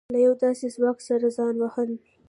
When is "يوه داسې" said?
0.25-0.65